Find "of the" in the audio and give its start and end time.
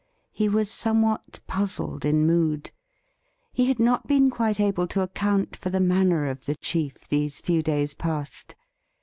6.25-6.55